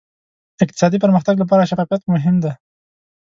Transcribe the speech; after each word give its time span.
اقتصادي 0.63 0.97
پرمختګ 1.03 1.35
لپاره 1.39 1.67
شفافیت 1.71 2.01
مهم 2.13 2.35
دی. 2.43 2.51